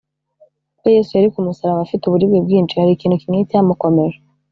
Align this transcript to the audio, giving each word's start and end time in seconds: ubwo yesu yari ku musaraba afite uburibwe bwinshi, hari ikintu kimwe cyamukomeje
ubwo 0.77 0.87
yesu 0.95 1.11
yari 1.13 1.29
ku 1.33 1.39
musaraba 1.45 1.81
afite 1.85 2.03
uburibwe 2.05 2.37
bwinshi, 2.45 2.77
hari 2.79 2.91
ikintu 2.93 3.17
kimwe 3.21 3.41
cyamukomeje 3.49 4.19